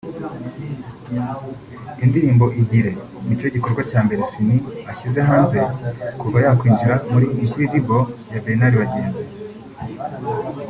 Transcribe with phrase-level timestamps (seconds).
[2.05, 2.91] Indirimbo Igire
[3.27, 4.59] nicyo gikorwa cya mbere Ciney
[4.91, 5.59] ashyize hanze
[6.19, 8.01] kuva yakwinjira muri Incredible
[8.33, 9.23] ya Bernard Bagenzi